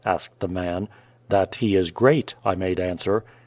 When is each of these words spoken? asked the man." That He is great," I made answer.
asked 0.03 0.39
the 0.39 0.47
man." 0.47 0.89
That 1.29 1.53
He 1.53 1.75
is 1.75 1.91
great," 1.91 2.33
I 2.43 2.55
made 2.55 2.79
answer. 2.79 3.23